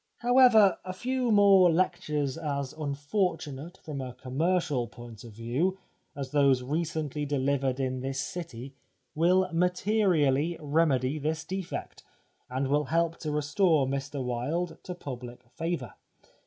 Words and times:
However, 0.17 0.79
a 0.83 0.93
few 0.93 1.29
more 1.31 1.71
lectures 1.71 2.35
as 2.35 2.73
unfortunate, 2.73 3.77
from 3.83 4.01
a 4.01 4.15
commercial 4.15 4.87
point 4.87 5.23
of 5.23 5.33
view, 5.33 5.77
as 6.15 6.31
those 6.31 6.63
re 6.63 6.81
cently 6.81 7.27
delivered 7.27 7.79
in 7.79 7.99
this 7.99 8.19
city 8.19 8.73
will 9.13 9.47
materially 9.53 10.57
remedy 10.59 11.19
this 11.19 11.43
defect, 11.45 12.01
and 12.49 12.67
will 12.67 12.85
help 12.85 13.19
to 13.19 13.29
restore 13.31 13.85
Mr 13.85 14.23
Wilde 14.25 14.79
to 14.85 14.95
public 14.95 15.47
favour. 15.51 15.93